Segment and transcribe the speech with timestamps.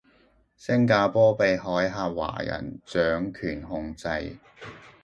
[0.57, 4.07] 星加坡被海峽華人掌權控制